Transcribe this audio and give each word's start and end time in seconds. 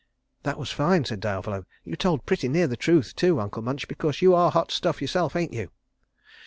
'""That 0.45 0.57
was 0.57 0.71
fine," 0.71 1.05
said 1.05 1.19
Diavolo. 1.19 1.67
"You 1.83 1.95
told 1.95 2.25
pretty 2.25 2.47
near 2.49 2.65
the 2.65 2.75
truth, 2.75 3.15
too, 3.15 3.39
Uncle 3.39 3.61
Munch, 3.61 3.87
because 3.87 4.19
you 4.19 4.33
are 4.33 4.49
hot 4.49 4.71
stuff 4.71 4.99
yourself, 4.99 5.35
ain't 5.35 5.53
you?" 5.53 5.69